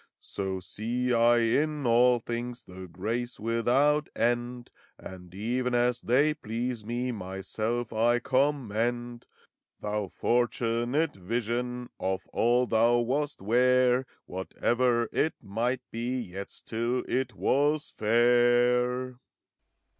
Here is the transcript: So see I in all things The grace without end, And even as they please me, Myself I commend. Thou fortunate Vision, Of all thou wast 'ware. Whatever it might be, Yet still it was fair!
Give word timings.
So 0.19 0.59
see 0.59 1.13
I 1.13 1.37
in 1.37 1.85
all 1.85 2.17
things 2.17 2.63
The 2.63 2.87
grace 2.87 3.39
without 3.39 4.09
end, 4.15 4.71
And 4.97 5.35
even 5.35 5.75
as 5.75 6.01
they 6.01 6.33
please 6.33 6.83
me, 6.83 7.11
Myself 7.11 7.93
I 7.93 8.17
commend. 8.17 9.27
Thou 9.79 10.07
fortunate 10.07 11.15
Vision, 11.15 11.91
Of 11.99 12.25
all 12.33 12.65
thou 12.65 12.97
wast 12.97 13.43
'ware. 13.43 14.07
Whatever 14.25 15.07
it 15.11 15.35
might 15.39 15.81
be, 15.91 16.19
Yet 16.19 16.51
still 16.51 17.03
it 17.07 17.35
was 17.35 17.91
fair! 17.95 19.19